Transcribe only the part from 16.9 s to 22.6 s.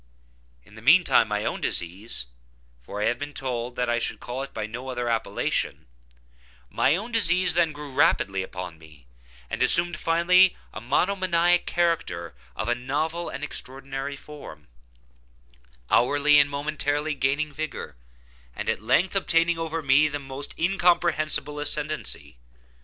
gaining vigor—and at length obtaining over me the most incomprehensible ascendancy.